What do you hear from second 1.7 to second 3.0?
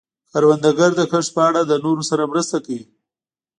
نورو سره مرسته کوي